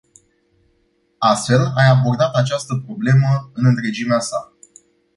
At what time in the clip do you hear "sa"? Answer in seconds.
4.19-4.53